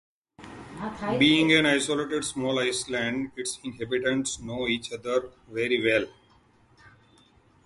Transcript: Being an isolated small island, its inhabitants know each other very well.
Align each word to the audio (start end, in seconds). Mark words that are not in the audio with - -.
Being 1.19 1.53
an 1.53 1.67
isolated 1.67 2.25
small 2.25 2.57
island, 2.57 3.33
its 3.37 3.59
inhabitants 3.63 4.39
know 4.39 4.67
each 4.67 4.91
other 4.91 5.29
very 5.47 5.79
well. 5.79 6.07